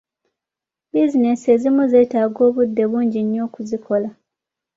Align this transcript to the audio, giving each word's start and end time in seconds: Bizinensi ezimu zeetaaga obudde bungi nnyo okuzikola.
Bizinensi 0.93 1.45
ezimu 1.55 1.83
zeetaaga 1.91 2.41
obudde 2.47 2.83
bungi 2.91 3.19
nnyo 3.23 3.41
okuzikola. 3.47 4.09